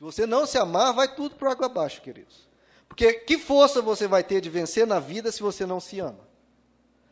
Se 0.00 0.04
você 0.04 0.26
não 0.26 0.46
se 0.46 0.56
amar, 0.56 0.94
vai 0.94 1.14
tudo 1.14 1.34
para 1.34 1.52
água 1.52 1.66
abaixo, 1.66 2.00
queridos. 2.00 2.48
Porque 2.88 3.12
que 3.12 3.36
força 3.36 3.82
você 3.82 4.08
vai 4.08 4.24
ter 4.24 4.40
de 4.40 4.48
vencer 4.48 4.86
na 4.86 4.98
vida 4.98 5.30
se 5.30 5.42
você 5.42 5.66
não 5.66 5.78
se 5.78 6.00
ama? 6.00 6.26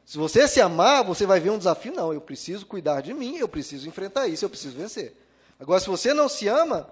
Se 0.07 0.17
você 0.17 0.49
se 0.49 0.59
amar, 0.59 1.05
você 1.05 1.27
vai 1.27 1.39
ver 1.39 1.51
um 1.51 1.59
desafio. 1.59 1.93
Não, 1.93 2.15
eu 2.15 2.21
preciso 2.23 2.65
cuidar 2.65 3.03
de 3.03 3.13
mim, 3.13 3.37
eu 3.37 3.47
preciso 3.47 3.87
enfrentar 3.87 4.27
isso, 4.27 4.43
eu 4.43 4.49
preciso 4.49 4.75
vencer. 4.75 5.15
Agora, 5.61 5.79
se 5.79 5.87
você 5.87 6.15
não 6.15 6.31
se 6.31 6.49
ama, 6.49 6.91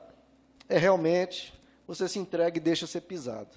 é 0.68 0.76
realmente 0.76 1.58
você 1.86 2.06
se 2.06 2.18
entrega 2.18 2.58
e 2.58 2.60
deixa 2.60 2.86
ser 2.86 3.00
pisado, 3.00 3.56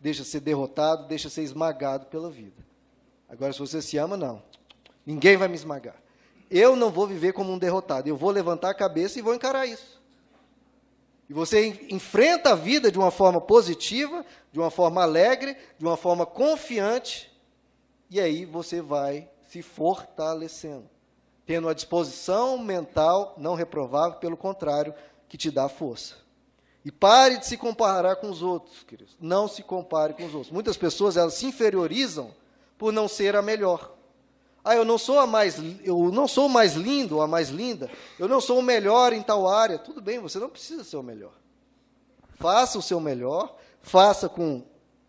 deixa 0.00 0.24
ser 0.24 0.40
derrotado, 0.40 1.06
deixa 1.06 1.28
ser 1.28 1.42
esmagado 1.42 2.06
pela 2.06 2.30
vida. 2.30 2.66
Agora, 3.28 3.52
se 3.52 3.58
você 3.58 3.82
se 3.82 3.98
ama, 3.98 4.16
não. 4.16 4.42
Ninguém 5.04 5.36
vai 5.36 5.48
me 5.48 5.54
esmagar. 5.54 5.96
Eu 6.50 6.74
não 6.74 6.90
vou 6.90 7.06
viver 7.06 7.34
como 7.34 7.52
um 7.52 7.58
derrotado. 7.58 8.08
Eu 8.08 8.16
vou 8.16 8.30
levantar 8.30 8.70
a 8.70 8.74
cabeça 8.74 9.18
e 9.18 9.22
vou 9.22 9.34
encarar 9.34 9.66
isso. 9.66 9.97
E 11.28 11.32
você 11.34 11.86
enfrenta 11.90 12.52
a 12.52 12.54
vida 12.54 12.90
de 12.90 12.98
uma 12.98 13.10
forma 13.10 13.40
positiva, 13.40 14.24
de 14.50 14.58
uma 14.58 14.70
forma 14.70 15.02
alegre, 15.02 15.56
de 15.78 15.84
uma 15.84 15.96
forma 15.96 16.24
confiante, 16.24 17.30
e 18.10 18.18
aí 18.18 18.46
você 18.46 18.80
vai 18.80 19.28
se 19.46 19.60
fortalecendo, 19.60 20.88
tendo 21.44 21.68
a 21.68 21.74
disposição 21.74 22.56
mental 22.56 23.34
não 23.36 23.54
reprovável, 23.54 24.18
pelo 24.18 24.36
contrário, 24.36 24.94
que 25.28 25.36
te 25.36 25.50
dá 25.50 25.68
força. 25.68 26.14
E 26.82 26.90
pare 26.90 27.36
de 27.36 27.46
se 27.46 27.58
comparar 27.58 28.16
com 28.16 28.30
os 28.30 28.40
outros, 28.40 28.82
queridos. 28.82 29.14
Não 29.20 29.46
se 29.46 29.62
compare 29.62 30.14
com 30.14 30.24
os 30.24 30.34
outros. 30.34 30.50
Muitas 30.50 30.76
pessoas 30.76 31.18
elas 31.18 31.34
se 31.34 31.44
inferiorizam 31.44 32.34
por 32.78 32.92
não 32.92 33.06
ser 33.06 33.36
a 33.36 33.42
melhor. 33.42 33.97
Ah, 34.68 34.76
eu 34.76 34.84
não 34.84 34.98
sou 34.98 35.18
a 35.18 35.26
mais, 35.26 35.56
eu 35.82 36.12
não 36.12 36.28
sou 36.28 36.46
mais 36.46 36.74
lindo 36.74 37.22
a 37.22 37.26
mais 37.26 37.48
linda. 37.48 37.90
Eu 38.18 38.28
não 38.28 38.38
sou 38.38 38.58
o 38.58 38.62
melhor 38.62 39.14
em 39.14 39.22
tal 39.22 39.48
área. 39.48 39.78
Tudo 39.78 40.02
bem, 40.02 40.18
você 40.18 40.38
não 40.38 40.50
precisa 40.50 40.84
ser 40.84 40.98
o 40.98 41.02
melhor. 41.02 41.32
Faça 42.34 42.78
o 42.78 42.82
seu 42.82 43.00
melhor, 43.00 43.56
faça 43.80 44.28
com, 44.28 44.62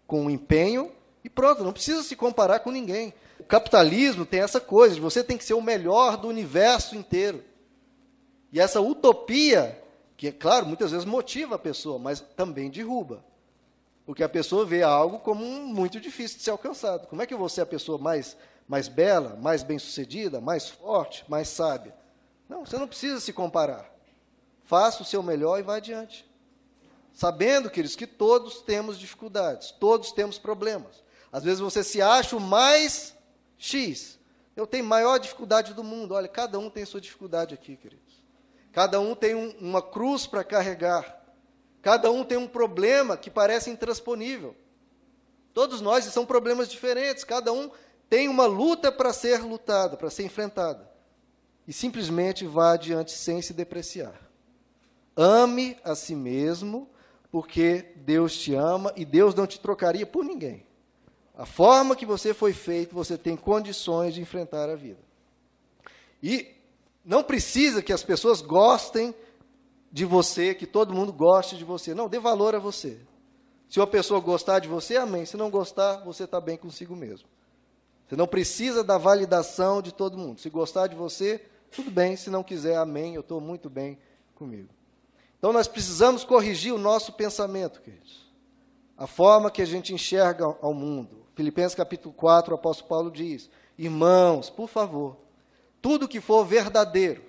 com 0.08 0.30
empenho 0.30 0.90
e 1.26 1.30
pronto, 1.30 1.62
não 1.62 1.74
precisa 1.74 2.04
se 2.04 2.16
comparar 2.16 2.62
com 2.62 2.72
ninguém. 2.72 3.14
O 3.38 3.44
capitalismo 3.44 4.26
tem 4.26 4.40
essa 4.40 4.62
coisa, 4.62 4.96
de 4.96 5.02
você 5.02 5.22
tem 5.22 5.38
que 5.38 5.44
ser 5.44 5.56
o 5.56 5.62
melhor 5.62 6.16
do 6.16 6.30
universo 6.30 6.96
inteiro. 6.96 7.44
E 8.54 8.62
essa 8.62 8.80
utopia, 8.80 9.78
que 10.16 10.28
é 10.28 10.32
claro, 10.32 10.68
muitas 10.68 10.92
vezes 10.92 11.04
motiva 11.04 11.56
a 11.56 11.60
pessoa, 11.60 12.00
mas 12.00 12.22
também 12.22 12.70
derruba. 12.70 13.26
Porque 14.06 14.24
a 14.24 14.30
pessoa 14.30 14.64
vê 14.66 14.84
algo 14.84 15.20
como 15.20 15.44
muito 15.44 16.00
difícil 16.00 16.38
de 16.38 16.46
ser 16.46 16.52
alcançado. 16.52 17.08
Como 17.08 17.22
é 17.22 17.26
que 17.26 17.34
eu 17.34 17.38
vou 17.38 17.50
ser 17.50 17.60
a 17.60 17.66
pessoa 17.66 17.98
mais 17.98 18.38
mais 18.70 18.88
bela, 18.88 19.36
mais 19.42 19.64
bem-sucedida, 19.64 20.40
mais 20.40 20.70
forte, 20.70 21.26
mais 21.28 21.48
sábia. 21.48 21.96
Não, 22.48 22.64
você 22.64 22.78
não 22.78 22.88
precisa 22.88 23.20
se 23.20 23.34
comparar. 23.34 23.92
Faça 24.64 25.02
o 25.02 25.06
seu 25.06 25.24
melhor 25.24 25.60
e 25.60 25.64
vá 25.64 25.78
adiante. 25.78 26.30
Sabendo, 27.12 27.72
queridos, 27.72 27.96
que 27.96 28.06
todos 28.06 28.62
temos 28.62 29.00
dificuldades, 29.00 29.72
todos 29.72 30.12
temos 30.12 30.38
problemas. 30.38 31.04
Às 31.32 31.44
vezes 31.44 31.60
você 31.60 31.84
se 31.84 32.00
acha 32.00 32.38
o 32.38 32.40
mais 32.40 33.16
X. 33.58 34.20
Eu 34.56 34.68
tenho 34.68 34.86
maior 34.86 35.18
dificuldade 35.18 35.74
do 35.74 35.84
mundo. 35.84 36.14
Olha, 36.14 36.28
cada 36.28 36.60
um 36.60 36.70
tem 36.70 36.86
sua 36.86 37.02
dificuldade 37.02 37.56
aqui, 37.56 37.76
queridos. 37.76 38.24
Cada 38.72 39.00
um 39.00 39.16
tem 39.16 39.34
um, 39.34 39.50
uma 39.60 39.82
cruz 39.82 40.28
para 40.28 40.44
carregar. 40.44 41.26
Cada 41.82 42.12
um 42.12 42.24
tem 42.24 42.38
um 42.38 42.48
problema 42.48 43.18
que 43.18 43.32
parece 43.32 43.72
intransponível. 43.72 44.56
Todos 45.56 45.82
nós 45.82 46.06
são 46.06 46.24
problemas 46.24 46.70
diferentes, 46.70 47.24
cada 47.24 47.52
um 47.52 47.72
tem 48.10 48.28
uma 48.28 48.46
luta 48.46 48.92
para 48.92 49.14
ser 49.14 49.42
lutada, 49.44 49.96
para 49.96 50.10
ser 50.10 50.24
enfrentada. 50.24 50.90
E 51.68 51.72
simplesmente 51.72 52.46
vá 52.46 52.74
adiante 52.74 53.12
sem 53.12 53.42
se 53.42 53.54
depreciar. 53.54 54.20
Ame 55.16 55.78
a 55.84 55.94
si 55.94 56.16
mesmo, 56.16 56.90
porque 57.32 57.94
Deus 57.98 58.36
te 58.36 58.56
ama 58.56 58.92
e 58.96 59.06
Deus 59.06 59.36
não 59.36 59.46
te 59.46 59.60
trocaria 59.60 60.06
por 60.06 60.26
ninguém. 60.26 60.66
A 61.38 61.46
forma 61.46 61.96
que 61.96 62.06
você 62.06 62.34
foi 62.34 62.52
feito, 62.52 62.96
você 62.96 63.18
tem 63.18 63.38
condições 63.38 64.14
de 64.16 64.22
enfrentar 64.22 64.70
a 64.70 64.76
vida. 64.76 65.00
E 66.22 66.56
não 67.06 67.24
precisa 67.24 67.82
que 67.82 67.94
as 67.94 68.04
pessoas 68.04 68.42
gostem 68.42 69.14
de 69.92 70.06
você, 70.06 70.54
que 70.54 70.66
todo 70.66 70.94
mundo 70.94 71.14
goste 71.14 71.58
de 71.58 71.64
você. 71.64 71.94
Não, 71.94 72.10
dê 72.10 72.20
valor 72.20 72.56
a 72.56 72.60
você. 72.60 73.00
Se 73.70 73.80
uma 73.80 73.88
pessoa 73.88 74.20
gostar 74.20 74.60
de 74.60 74.68
você, 74.68 74.98
amém. 74.98 75.26
Se 75.26 75.38
não 75.38 75.50
gostar, 75.50 76.04
você 76.04 76.24
está 76.24 76.42
bem 76.42 76.58
consigo 76.58 76.96
mesmo. 76.96 77.28
Você 78.10 78.16
não 78.16 78.26
precisa 78.26 78.84
da 78.84 78.98
validação 78.98 79.84
de 79.84 79.94
todo 79.94 80.18
mundo. 80.18 80.40
Se 80.40 80.50
gostar 80.50 80.88
de 80.88 80.96
você, 80.96 81.46
tudo 81.70 81.92
bem. 81.92 82.16
Se 82.16 82.32
não 82.32 82.44
quiser, 82.44 82.76
amém. 82.76 83.14
Eu 83.14 83.22
estou 83.22 83.40
muito 83.40 83.70
bem 83.70 84.00
comigo. 84.34 84.70
Então 85.38 85.54
nós 85.54 85.68
precisamos 85.68 86.24
corrigir 86.24 86.74
o 86.74 86.80
nosso 86.80 87.14
pensamento, 87.14 87.80
queridos. 87.82 88.28
A 88.98 89.06
forma 89.06 89.52
que 89.52 89.62
a 89.62 89.66
gente 89.66 89.94
enxerga 89.94 90.44
ao 90.60 90.74
mundo. 90.74 91.24
Filipenses 91.36 91.76
capítulo 91.76 92.12
4, 92.16 92.52
o 92.52 92.56
apóstolo 92.56 92.90
Paulo 92.90 93.12
diz: 93.12 93.48
Irmãos, 93.78 94.50
por 94.50 94.68
favor, 94.68 95.16
tudo 95.80 96.08
que 96.08 96.20
for 96.20 96.44
verdadeiro, 96.44 97.24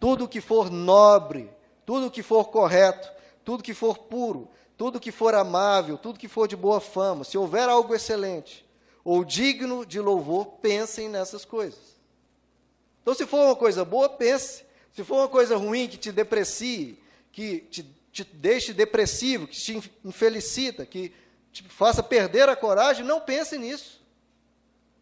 tudo 0.00 0.26
que 0.26 0.40
for 0.40 0.70
nobre, 0.70 1.50
tudo 1.84 2.10
que 2.10 2.22
for 2.22 2.46
correto, 2.46 3.12
tudo 3.44 3.62
que 3.62 3.74
for 3.74 3.98
puro, 3.98 4.48
tudo 4.78 4.98
que 4.98 5.12
for 5.12 5.34
amável, 5.34 5.98
tudo 5.98 6.18
que 6.18 6.26
for 6.26 6.48
de 6.48 6.56
boa 6.56 6.80
fama, 6.80 7.22
se 7.22 7.36
houver 7.36 7.68
algo 7.68 7.94
excelente, 7.94 8.66
ou 9.10 9.24
digno 9.24 9.84
de 9.84 9.98
louvor, 9.98 10.46
pensem 10.62 11.08
nessas 11.08 11.44
coisas. 11.44 11.80
Então, 13.02 13.12
se 13.12 13.26
for 13.26 13.44
uma 13.44 13.56
coisa 13.56 13.84
boa, 13.84 14.08
pense. 14.08 14.64
Se 14.92 15.02
for 15.02 15.16
uma 15.16 15.28
coisa 15.28 15.56
ruim, 15.56 15.88
que 15.88 15.96
te 15.96 16.12
deprecie, 16.12 16.96
que 17.32 17.58
te, 17.58 17.82
te 18.12 18.22
deixe 18.22 18.72
depressivo, 18.72 19.48
que 19.48 19.56
te 19.56 19.92
infelicita, 20.04 20.86
que 20.86 21.12
te 21.50 21.64
faça 21.64 22.04
perder 22.04 22.48
a 22.48 22.54
coragem, 22.54 23.04
não 23.04 23.20
pense 23.20 23.58
nisso. 23.58 24.00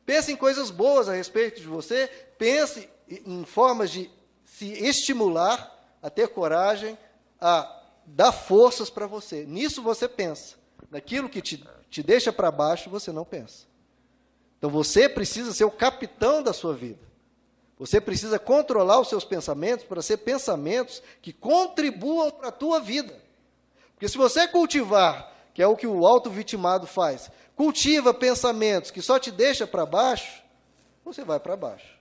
Pense 0.07 0.33
em 0.33 0.37
coisas 0.37 0.71
boas 0.71 1.07
a 1.07 1.13
respeito 1.13 1.61
de 1.61 1.67
você, 1.67 2.07
pense 2.39 2.89
em 3.11 3.45
formas 3.45 3.91
de 3.91 4.11
se 4.43 4.73
estimular 4.73 5.99
a 6.01 6.09
ter 6.09 6.29
coragem, 6.29 6.97
a 7.39 7.79
dar 8.07 8.33
forças 8.33 8.89
para 8.89 9.07
você. 9.07 9.45
Nisso 9.45 9.83
você 9.83 10.09
pensa. 10.09 10.57
Naquilo 10.91 11.29
que 11.29 11.43
te, 11.43 11.63
te 11.91 12.03
deixa 12.03 12.33
para 12.33 12.51
baixo, 12.51 12.89
você 12.89 13.13
não 13.13 13.27
pensa. 13.27 13.68
Então 14.59 14.69
você 14.69 15.09
precisa 15.09 15.53
ser 15.53 15.65
o 15.65 15.71
capitão 15.71 16.43
da 16.43 16.53
sua 16.53 16.75
vida. 16.75 17.09
Você 17.79 18.01
precisa 18.01 18.41
controlar 18.41 19.01
os 19.01 19.09
seus 19.09 19.25
pensamentos 19.25 19.87
para 19.87 20.03
ser 20.03 20.19
pensamentos 20.19 21.01
que 21.23 21.33
contribuam 21.33 22.31
para 22.31 22.49
a 22.49 22.53
tua 22.53 22.81
vida. 22.81 23.17
Porque 23.95 24.09
se 24.09 24.19
você 24.19 24.49
cultivar, 24.49 25.33
que 25.55 25.63
é 25.63 25.67
o 25.67 25.77
que 25.77 25.87
o 25.87 26.05
auto-vitimado 26.05 26.89
faz, 26.89 27.31
cultiva 27.55 28.13
pensamentos 28.13 28.91
que 28.91 29.01
só 29.01 29.19
te 29.19 29.31
deixa 29.31 29.65
para 29.67 29.87
baixo, 29.87 30.43
você 31.05 31.23
vai 31.23 31.39
para 31.39 31.57
baixo. 31.57 31.99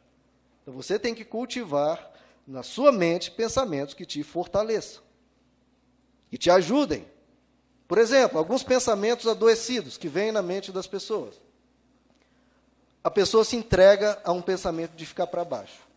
Então 0.63 0.73
você 0.73 0.97
tem 0.97 1.13
que 1.13 1.23
cultivar 1.23 2.11
na 2.45 2.63
sua 2.63 2.91
mente 2.91 3.29
pensamentos 3.29 3.93
que 3.93 4.05
te 4.05 4.23
fortaleçam, 4.23 5.03
que 6.29 6.39
te 6.39 6.49
ajudem. 6.49 7.05
Por 7.87 7.99
exemplo, 7.99 8.39
alguns 8.39 8.63
pensamentos 8.63 9.27
adoecidos 9.27 9.95
que 9.95 10.07
vêm 10.07 10.31
na 10.31 10.41
mente 10.41 10.71
das 10.71 10.87
pessoas 10.87 11.46
a 13.03 13.11
pessoa 13.11 13.43
se 13.43 13.55
entrega 13.55 14.21
a 14.23 14.31
um 14.31 14.41
pensamento 14.41 14.95
de 14.95 15.05
ficar 15.05 15.27
para 15.27 15.45
baixo. 15.45 15.87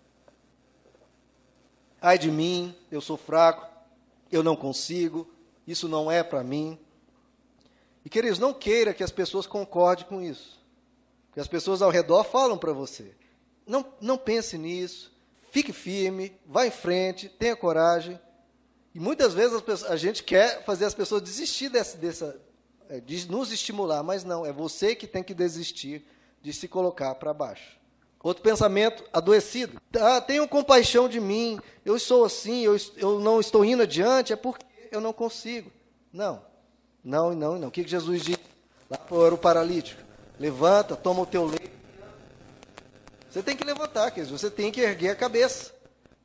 Ai 2.01 2.19
de 2.19 2.31
mim, 2.31 2.75
eu 2.91 3.01
sou 3.01 3.17
fraco, 3.17 3.67
eu 4.31 4.43
não 4.43 4.57
consigo, 4.57 5.29
isso 5.67 5.89
não 5.89 6.11
é 6.11 6.23
para 6.23 6.43
mim. 6.43 6.79
E 8.05 8.09
queridos, 8.09 8.39
não 8.39 8.55
queira 8.55 8.95
que 8.95 9.05
as 9.05 9.11
pessoas 9.11 9.47
concordem 9.47 10.07
com 10.07 10.21
isso. 10.21 10.59
Porque 11.27 11.41
as 11.41 11.49
pessoas 11.49 11.83
ao 11.83 11.91
redor 11.91 12.25
falam 12.25 12.57
para 12.57 12.73
você. 12.73 13.13
Não, 13.67 13.85
não 14.01 14.17
pense 14.17 14.57
nisso, 14.57 15.13
fique 15.51 15.73
firme, 15.73 16.37
vá 16.47 16.67
em 16.67 16.71
frente, 16.71 17.29
tenha 17.29 17.55
coragem. 17.55 18.19
E 18.95 18.99
muitas 18.99 19.35
vezes 19.35 19.61
pessoas, 19.61 19.91
a 19.91 19.97
gente 19.97 20.25
quer 20.25 20.65
fazer 20.65 20.87
as 20.87 20.95
pessoas 20.95 21.23
desistir 21.23 21.69
dessa, 21.69 21.97
dessa, 21.97 22.41
é, 22.89 22.99
de 22.99 23.31
nos 23.31 23.53
estimular, 23.53 24.03
mas 24.03 24.25
não, 24.25 24.45
é 24.45 24.53
você 24.53 24.97
que 24.97 25.07
tem 25.07 25.23
que 25.23 25.35
desistir 25.35 26.05
de 26.43 26.53
se 26.53 26.67
colocar 26.69 27.15
para 27.17 27.35
baixo. 27.35 27.79
Outro 28.23 28.43
pensamento 28.43 29.03
adoecido. 29.13 29.81
Ah, 29.99 30.21
tenham 30.21 30.47
compaixão 30.47 31.09
de 31.09 31.19
mim, 31.19 31.59
eu 31.85 31.99
sou 31.99 32.25
assim, 32.25 32.61
eu, 32.63 32.77
eu 32.97 33.19
não 33.19 33.41
estou 33.41 33.65
indo 33.65 33.83
adiante, 33.83 34.33
é 34.33 34.37
porque 34.37 34.65
eu 34.91 35.01
não 35.01 35.13
consigo. 35.13 35.71
Não, 36.13 36.43
não, 37.03 37.35
não, 37.35 37.59
não. 37.59 37.69
O 37.69 37.71
que 37.71 37.87
Jesus 37.87 38.23
disse 38.23 38.41
lá 38.91 38.99
para 38.99 39.35
o 39.35 39.39
paralítico? 39.39 40.03
Levanta, 40.39 40.97
toma 40.97 41.23
o 41.23 41.27
teu 41.27 41.47
leito. 41.47 41.81
Você 43.31 43.43
tem 43.43 43.57
que 43.57 43.65
levantar, 43.65 44.11
quer 44.11 44.23
dizer, 44.23 44.33
você 44.33 44.51
tem 44.51 44.73
que 44.73 44.81
erguer 44.81 45.11
a 45.11 45.17
cabeça. 45.17 45.73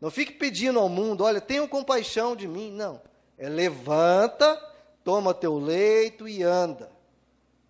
Não 0.02 0.12
fique 0.12 0.34
pedindo 0.34 0.80
ao 0.80 0.90
mundo, 0.90 1.24
olha, 1.24 1.40
tenham 1.40 1.68
compaixão 1.68 2.36
de 2.36 2.48
mim. 2.48 2.72
Não. 2.72 3.02
É 3.38 3.48
levanta, 3.48 4.60
toma 5.04 5.34
teu 5.34 5.58
leito 5.58 6.28
e 6.28 6.44
anda. 6.44 6.90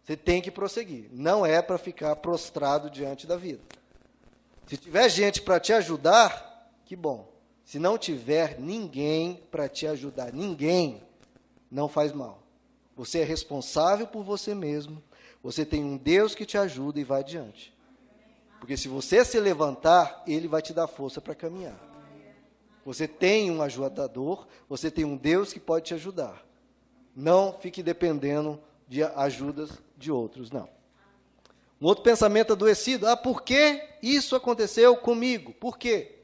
Você 0.06 0.16
tem 0.16 0.40
que 0.40 0.52
prosseguir. 0.52 1.10
Não 1.12 1.44
é 1.44 1.64
para 1.64 1.80
ficar 1.80 2.16
prostrado 2.18 2.92
diante 2.92 3.26
da 3.26 3.36
vida. 3.36 3.62
Se 4.68 4.78
tiver 4.78 5.10
gente 5.10 5.42
para 5.42 5.60
te 5.60 5.74
ajudar, 5.74 6.72
que 6.86 6.96
bom. 6.96 7.34
Se 7.64 7.80
não 7.80 7.98
tiver 7.98 8.60
ninguém 8.60 9.44
para 9.50 9.68
te 9.68 9.88
ajudar, 9.88 10.32
ninguém, 10.32 11.02
não 11.72 11.90
faz 11.90 12.14
mal. 12.14 12.44
Você 12.96 13.20
é 13.20 13.24
responsável 13.24 14.06
por 14.06 14.24
você 14.24 14.54
mesmo. 14.54 15.04
Você 15.42 15.66
tem 15.66 15.84
um 15.84 15.98
Deus 15.98 16.36
que 16.36 16.46
te 16.46 16.58
ajuda 16.58 17.00
e 17.00 17.04
vai 17.04 17.22
adiante. 17.22 17.76
Porque 18.60 18.78
se 18.78 18.88
você 18.88 19.26
se 19.26 19.40
levantar, 19.40 20.24
ele 20.28 20.48
vai 20.48 20.62
te 20.62 20.72
dar 20.72 20.88
força 20.88 21.20
para 21.20 21.34
caminhar. 21.34 21.80
Você 22.86 23.08
tem 23.08 23.50
um 23.50 23.64
ajudador, 23.64 24.48
você 24.70 24.92
tem 24.92 25.04
um 25.04 25.18
Deus 25.18 25.52
que 25.52 25.60
pode 25.60 25.86
te 25.86 25.94
ajudar. 25.96 26.46
Não 27.16 27.54
fique 27.60 27.82
dependendo 27.82 28.62
de 28.88 29.04
ajudas 29.04 29.70
de 29.98 30.12
outros, 30.12 30.52
não. 30.52 30.70
Um 31.82 31.88
outro 31.88 32.04
pensamento 32.04 32.54
adoecido: 32.54 33.08
ah, 33.08 33.18
por 33.18 33.44
que 33.44 33.82
isso 34.02 34.36
aconteceu 34.36 34.96
comigo? 34.98 35.54
Por 35.54 35.78
quê? 35.78 36.16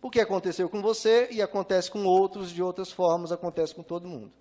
Porque 0.00 0.20
aconteceu 0.20 0.68
com 0.68 0.82
você 0.82 1.28
e 1.30 1.40
acontece 1.40 1.90
com 1.90 2.04
outros 2.04 2.50
de 2.50 2.62
outras 2.62 2.92
formas, 2.92 3.32
acontece 3.32 3.74
com 3.74 3.82
todo 3.82 4.08
mundo. 4.08 4.32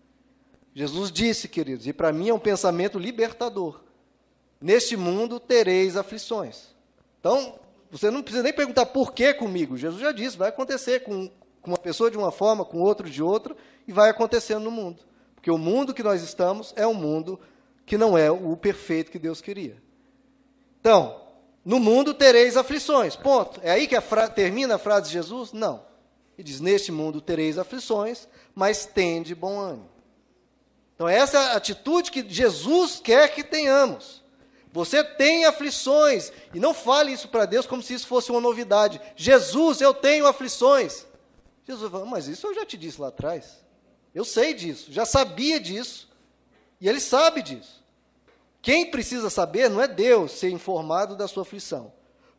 Jesus 0.75 1.12
disse, 1.12 1.47
queridos, 1.47 1.88
e 1.88 1.94
para 1.94 2.12
mim 2.12 2.30
é 2.30 2.33
um 2.33 2.39
pensamento 2.39 2.97
libertador: 2.97 3.81
neste 4.59 4.97
mundo 4.97 5.39
tereis 5.39 5.95
aflições. 5.95 6.74
Então, 7.19 7.59
você 7.89 8.09
não 8.09 8.21
precisa 8.21 8.44
nem 8.44 8.51
perguntar 8.51 8.88
por 8.88 9.13
que 9.13 9.33
comigo. 9.33 9.77
Jesus 9.77 10.01
já 10.01 10.12
disse, 10.12 10.35
vai 10.35 10.50
acontecer 10.50 11.01
com, 11.03 11.30
com 11.62 11.71
uma 11.71 11.77
pessoa 11.77 12.09
de 12.09 12.18
uma 12.18 12.31
forma, 12.31 12.65
com 12.65 12.81
outro 12.81 13.09
de 13.09 13.21
outra, 13.21 13.56
e 13.88 13.94
vai 13.94 14.09
acontecendo 14.09 14.63
no 14.63 14.71
mundo. 14.71 15.00
Porque 15.44 15.51
o 15.51 15.57
mundo 15.57 15.94
que 15.94 16.01
nós 16.01 16.22
estamos 16.22 16.72
é 16.74 16.88
um 16.88 16.94
mundo 16.94 17.38
que 17.86 17.98
não 17.98 18.18
é 18.18 18.31
o 18.31 18.56
perfeito 18.56 19.12
que 19.12 19.19
Deus 19.19 19.42
queria. 19.42 19.75
Então, 20.80 21.19
no 21.66 21.81
mundo 21.81 22.13
tereis 22.13 22.56
aflições. 22.56 23.18
Ponto. 23.18 23.60
É 23.62 23.72
aí 23.72 23.86
que 23.86 23.94
a 23.94 24.01
termina 24.30 24.75
a 24.75 24.78
frase 24.78 25.07
de 25.07 25.13
Jesus? 25.16 25.51
Não. 25.51 25.84
Ele 26.38 26.48
diz: 26.48 26.62
Neste 26.62 26.94
mundo 26.94 27.19
tereis 27.19 27.57
aflições, 27.57 28.25
mas 28.56 28.86
tende 28.86 29.36
bom 29.36 29.60
ânimo. 29.60 29.90
Então, 30.95 31.10
essa 31.10 31.38
é 31.38 31.42
a 31.48 31.57
atitude 31.57 32.10
que 32.10 32.25
Jesus 32.25 33.01
quer 33.04 33.28
que 33.36 33.44
tenhamos. 33.44 34.24
Você 34.72 35.04
tem 35.04 35.44
aflições. 35.44 36.31
E 36.54 36.60
não 36.60 36.74
fale 36.74 37.12
isso 37.12 37.28
para 37.28 37.45
Deus 37.45 37.66
como 37.66 37.84
se 37.84 37.94
isso 37.94 38.07
fosse 38.07 38.31
uma 38.31 38.40
novidade. 38.40 39.01
Jesus, 39.18 39.81
eu 39.81 39.94
tenho 39.94 40.25
aflições. 40.25 41.06
Jesus 41.68 41.92
fala, 41.92 42.06
mas 42.06 42.30
isso 42.30 42.48
eu 42.48 42.56
já 42.56 42.66
te 42.66 42.78
disse 42.78 43.01
lá 43.01 43.10
atrás. 43.10 43.62
Eu 44.13 44.24
sei 44.24 44.54
disso, 44.54 44.92
já 44.92 45.06
sabia 45.06 45.60
disso. 45.60 46.10
E 46.80 46.88
ele 46.88 47.00
sabe 47.00 47.42
disso. 47.42 47.83
Quem 48.62 48.89
precisa 48.89 49.30
saber 49.30 49.69
não 49.69 49.81
é 49.81 49.88
Deus 49.88 50.31
ser 50.33 50.50
informado 50.50 51.15
da 51.15 51.27
sua 51.27 51.44
aflição. 51.44 51.92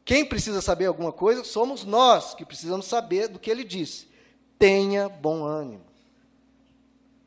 Quem 0.05 0.25
precisa 0.25 0.61
saber 0.61 0.87
alguma 0.87 1.12
coisa 1.12 1.43
somos 1.43 1.85
nós 1.85 2.35
que 2.35 2.44
precisamos 2.44 2.87
saber 2.87 3.29
do 3.29 3.38
que 3.38 3.50
ele 3.50 3.65
disse. 3.65 4.09
Tenha 4.59 5.09
bom 5.09 5.44
ânimo. 5.44 5.85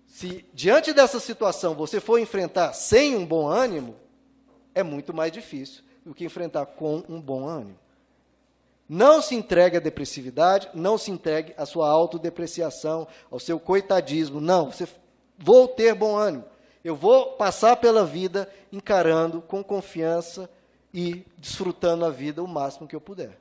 Se 0.05 0.45
diante 0.53 0.93
dessa 0.93 1.19
situação 1.19 1.75
você 1.75 1.99
for 1.99 2.19
enfrentar 2.19 2.73
sem 2.73 3.15
um 3.15 3.25
bom 3.25 3.47
ânimo, 3.47 3.95
é 4.73 4.81
muito 4.81 5.13
mais 5.13 5.31
difícil 5.31 5.83
do 6.05 6.13
que 6.13 6.25
enfrentar 6.25 6.65
com 6.65 7.03
um 7.09 7.19
bom 7.19 7.47
ânimo. 7.47 7.77
Não 8.87 9.21
se 9.21 9.35
entregue 9.35 9.77
à 9.77 9.79
depressividade, 9.79 10.69
não 10.73 10.97
se 10.97 11.11
entregue 11.11 11.53
à 11.57 11.65
sua 11.65 11.89
autodepreciação, 11.89 13.07
ao 13.29 13.39
seu 13.39 13.59
coitadismo. 13.59 14.39
Não, 14.39 14.71
você 14.71 14.87
vou 15.37 15.67
ter 15.67 15.93
bom 15.93 16.15
ânimo. 16.15 16.45
Eu 16.83 16.95
vou 16.95 17.33
passar 17.33 17.75
pela 17.77 18.05
vida 18.05 18.49
encarando 18.71 19.41
com 19.41 19.61
confiança 19.61 20.49
e 20.93 21.25
desfrutando 21.37 22.05
a 22.05 22.09
vida 22.09 22.41
o 22.41 22.47
máximo 22.47 22.87
que 22.87 22.95
eu 22.95 23.01
puder. 23.01 23.37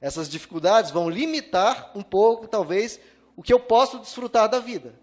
Essas 0.00 0.30
dificuldades 0.30 0.90
vão 0.90 1.10
limitar 1.10 1.90
um 1.94 2.02
pouco, 2.02 2.48
talvez, 2.48 2.98
o 3.36 3.42
que 3.42 3.52
eu 3.52 3.60
posso 3.60 3.98
desfrutar 3.98 4.48
da 4.48 4.58
vida. 4.58 4.94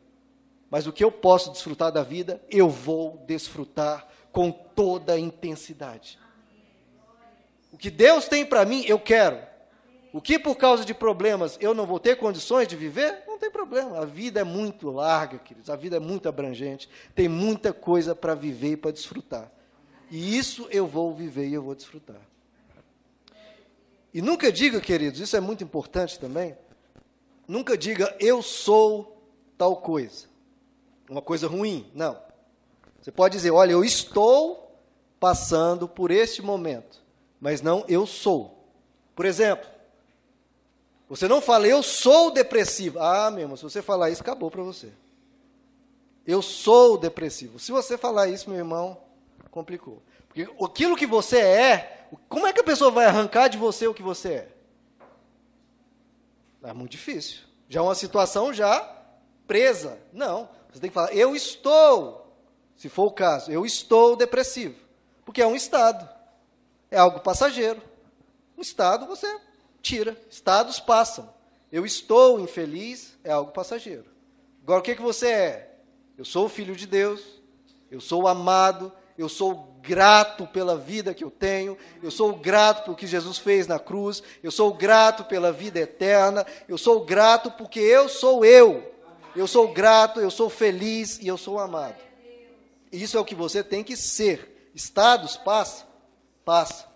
Mas 0.72 0.88
o 0.88 0.92
que 0.92 1.04
eu 1.04 1.12
posso 1.12 1.52
desfrutar 1.52 1.92
da 1.92 2.02
vida, 2.02 2.42
eu 2.50 2.68
vou 2.68 3.24
desfrutar 3.28 4.08
com 4.32 4.52
toda 4.52 5.14
a 5.14 5.20
intensidade. 5.20 6.20
O 7.72 7.78
que 7.78 7.92
Deus 7.92 8.28
tem 8.28 8.46
para 8.46 8.66
mim, 8.66 8.84
eu 8.88 9.00
quero. 9.00 9.40
O 10.18 10.22
que 10.22 10.40
por 10.40 10.56
causa 10.56 10.84
de 10.84 10.96
problemas 10.96 11.60
eu 11.62 11.76
não 11.76 11.86
vou 11.86 12.00
ter 12.00 12.16
condições 12.16 12.68
de 12.68 12.76
viver, 12.76 13.22
não 13.28 13.38
tem 13.38 13.52
problema. 13.52 14.00
A 14.00 14.06
vida 14.06 14.40
é 14.40 14.44
muito 14.44 14.90
larga, 14.90 15.38
queridos. 15.38 15.70
A 15.70 15.76
vida 15.76 15.98
é 15.98 16.00
muito 16.00 16.28
abrangente. 16.28 16.90
Tem 17.14 17.28
muita 17.28 17.72
coisa 17.72 18.16
para 18.16 18.34
viver 18.34 18.72
e 18.72 18.78
para 18.78 18.90
desfrutar. 18.90 19.52
E 20.10 20.36
isso 20.36 20.68
eu 20.72 20.88
vou 20.88 21.14
viver 21.14 21.48
e 21.48 21.54
eu 21.54 21.62
vou 21.62 21.76
desfrutar. 21.76 22.20
E 24.12 24.20
nunca 24.20 24.52
diga, 24.52 24.82
queridos, 24.82 25.20
isso 25.20 25.38
é 25.38 25.40
muito 25.40 25.64
importante 25.64 26.20
também. 26.20 26.58
Nunca 27.48 27.78
diga 27.78 28.16
eu 28.20 28.42
sou 28.42 29.22
tal 29.56 29.76
coisa. 29.76 30.26
Uma 31.08 31.22
coisa 31.22 31.48
ruim. 31.48 31.92
Não. 31.94 32.20
Você 33.00 33.12
pode 33.12 33.36
dizer, 33.36 33.52
olha, 33.52 33.74
eu 33.74 33.84
estou 33.86 34.82
passando 35.20 35.88
por 35.88 36.10
este 36.10 36.42
momento, 36.42 37.04
mas 37.40 37.62
não 37.62 37.86
eu 37.88 38.08
sou. 38.08 38.68
Por 39.16 39.24
exemplo, 39.24 39.77
você 41.10 41.28
não 41.28 41.42
fala, 41.42 41.68
eu 41.68 41.82
sou 41.82 42.32
depressivo. 42.32 43.00
Ah, 43.00 43.32
meu 43.32 43.42
irmão, 43.42 43.56
se 43.56 43.64
você 43.64 43.82
falar 43.82 44.10
isso, 44.10 44.22
acabou 44.22 44.52
para 44.52 44.64
você. 44.64 44.92
Eu 46.26 46.42
sou 46.42 46.98
depressivo. 46.98 47.58
Se 47.58 47.72
você 47.72 47.98
falar 47.98 48.28
isso, 48.28 48.50
meu 48.50 48.60
irmão, 48.60 48.98
complicou. 49.50 50.04
Porque 50.28 50.48
aquilo 50.64 50.98
que 50.98 51.08
você 51.08 51.38
é, 51.40 52.08
como 52.28 52.46
é 52.46 52.52
que 52.52 52.60
a 52.60 52.64
pessoa 52.64 52.92
vai 52.92 53.06
arrancar 53.06 53.48
de 53.48 53.58
você 53.58 53.88
o 53.88 53.94
que 53.94 54.04
você 54.04 54.30
é? 54.30 54.50
É 56.64 56.74
muito 56.74 56.92
difícil. 56.92 57.44
Já 57.70 57.80
é 57.80 57.84
uma 57.84 57.96
situação 57.96 58.54
já 58.54 58.82
presa. 59.48 59.98
Não. 60.12 60.50
Você 60.70 60.82
tem 60.82 60.90
que 60.90 60.94
falar, 60.94 61.14
eu 61.14 61.34
estou, 61.34 62.36
se 62.76 62.90
for 62.90 63.06
o 63.06 63.12
caso, 63.12 63.50
eu 63.50 63.66
estou 63.66 64.18
depressivo. 64.18 64.76
Porque 65.24 65.42
é 65.42 65.48
um 65.48 65.56
estado. 65.56 66.08
É 66.92 66.98
algo 66.98 67.22
passageiro. 67.22 67.82
Um 68.58 68.62
estado 68.62 69.06
você 69.06 69.40
tira. 69.82 70.18
Estados 70.30 70.80
passam. 70.80 71.34
Eu 71.72 71.86
estou 71.86 72.40
infeliz 72.40 73.18
é 73.24 73.32
algo 73.32 73.52
passageiro. 73.52 74.06
Agora, 74.64 74.80
o 74.80 74.84
que, 74.84 74.96
que 74.96 75.02
você 75.02 75.28
é? 75.28 75.76
Eu 76.18 76.26
sou 76.26 76.46
o 76.46 76.50
filho 76.50 76.76
de 76.76 76.88
Deus, 76.88 77.22
eu 77.92 78.02
sou 78.02 78.28
amado, 78.28 78.92
eu 79.18 79.30
sou 79.30 79.76
grato 79.82 80.46
pela 80.48 80.78
vida 80.78 81.14
que 81.14 81.24
eu 81.24 81.32
tenho, 81.32 81.78
eu 82.02 82.12
sou 82.12 82.36
grato 82.36 82.84
pelo 82.84 82.96
que 82.96 83.08
Jesus 83.08 83.38
fez 83.38 83.68
na 83.68 83.80
cruz, 83.80 84.22
eu 84.44 84.52
sou 84.52 84.74
grato 84.74 85.24
pela 85.24 85.52
vida 85.52 85.80
eterna, 85.80 86.46
eu 86.68 86.78
sou 86.78 87.06
grato 87.06 87.52
porque 87.52 87.80
eu 87.80 88.10
sou 88.10 88.44
eu. 88.44 88.94
Eu 89.36 89.46
sou 89.46 89.68
grato, 89.72 90.20
eu 90.20 90.32
sou 90.32 90.50
feliz 90.50 91.20
e 91.20 91.28
eu 91.28 91.38
sou 91.38 91.60
amado. 91.60 91.96
Isso 92.92 93.18
é 93.18 93.20
o 93.20 93.26
que 93.26 93.36
você 93.36 93.64
tem 93.64 93.84
que 93.84 93.96
ser. 93.96 94.72
Estados 94.74 95.38
passa, 95.38 95.86
passa. 96.44 96.88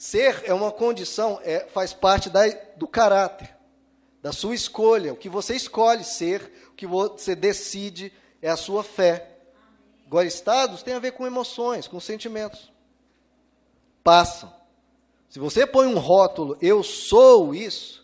Ser 0.00 0.44
é 0.46 0.54
uma 0.54 0.72
condição, 0.72 1.38
é, 1.42 1.66
faz 1.66 1.92
parte 1.92 2.30
da, 2.30 2.48
do 2.74 2.88
caráter, 2.88 3.54
da 4.22 4.32
sua 4.32 4.54
escolha. 4.54 5.12
O 5.12 5.16
que 5.16 5.28
você 5.28 5.54
escolhe 5.54 6.04
ser, 6.04 6.50
o 6.70 6.72
que 6.72 6.86
você 6.86 7.36
decide 7.36 8.10
é 8.40 8.48
a 8.48 8.56
sua 8.56 8.82
fé. 8.82 9.36
Agora, 10.06 10.26
estados 10.26 10.82
tem 10.82 10.94
a 10.94 10.98
ver 10.98 11.12
com 11.12 11.26
emoções, 11.26 11.86
com 11.86 12.00
sentimentos. 12.00 12.72
Passam. 14.02 14.50
Se 15.28 15.38
você 15.38 15.66
põe 15.66 15.86
um 15.86 15.98
rótulo, 15.98 16.56
eu 16.62 16.82
sou 16.82 17.54
isso, 17.54 18.02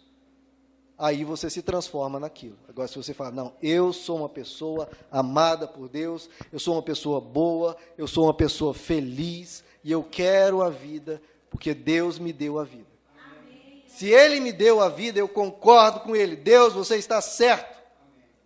aí 0.99 1.25
você 1.25 1.49
se 1.49 1.63
transforma 1.63 2.21
naquilo. 2.21 2.59
Agora, 2.69 2.89
se 2.89 2.97
você 2.97 3.15
fala, 3.15 3.31
não, 3.31 3.55
eu 3.63 3.91
sou 3.91 4.19
uma 4.19 4.29
pessoa 4.29 4.91
amada 5.11 5.67
por 5.67 5.89
Deus, 5.89 6.29
eu 6.53 6.59
sou 6.59 6.75
uma 6.75 6.83
pessoa 6.83 7.23
boa, 7.23 7.75
eu 7.97 8.07
sou 8.07 8.25
uma 8.25 8.35
pessoa 8.35 8.75
feliz, 8.75 9.65
e 9.83 9.91
eu 9.91 10.03
quero 10.03 10.61
a 10.61 10.69
vida 10.69 11.23
porque 11.57 11.73
Deus 11.73 12.19
me 12.19 12.35
deu 12.35 12.59
a 12.59 12.65
vida. 12.65 12.85
Se 13.87 14.11
Ele 14.11 14.41
me 14.41 14.53
deu 14.53 14.79
a 14.79 14.91
vida, 14.91 15.19
eu 15.19 15.27
concordo 15.27 16.01
com 16.01 16.15
Ele. 16.15 16.37
Deus, 16.37 16.75
você 16.75 16.97
está 16.97 17.19
certo. 17.23 17.83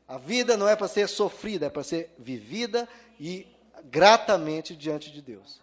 A 0.06 0.16
vida 0.16 0.56
não 0.56 0.68
é 0.68 0.76
para 0.76 0.86
ser 0.86 1.08
sofrida, 1.08 1.66
é 1.66 1.68
para 1.68 1.82
ser 1.82 2.14
vivida 2.16 2.88
e 3.18 3.48
gratamente 3.86 4.76
diante 4.76 5.10
de 5.10 5.20
Deus. 5.20 5.60